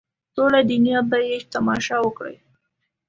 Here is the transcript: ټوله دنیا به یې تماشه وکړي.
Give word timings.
ټوله 0.33 0.59
دنیا 0.71 0.99
به 1.09 1.17
یې 1.27 1.37
تماشه 1.53 1.97
وکړي. 2.01 2.35